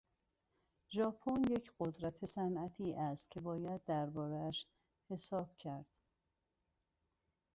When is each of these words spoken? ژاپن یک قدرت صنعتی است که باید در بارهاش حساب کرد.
ژاپن 0.93 1.41
یک 1.51 1.71
قدرت 1.79 2.25
صنعتی 2.25 2.93
است 2.93 3.31
که 3.31 3.39
باید 3.41 3.83
در 3.85 4.05
بارهاش 4.05 4.67
حساب 5.09 5.57
کرد. 5.57 5.85